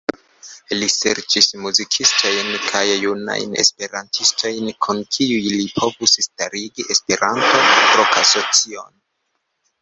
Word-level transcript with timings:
Li 0.75 0.85
serĉis 0.91 1.49
muzikistojn 1.65 2.49
kaj 2.63 2.81
junajn 3.01 3.53
Esperantistojn, 3.65 4.71
kun 4.87 5.03
kiuj 5.17 5.53
li 5.59 5.69
povus 5.77 6.15
starigi 6.29 6.87
Esperanto-rokasocion. 6.97 8.91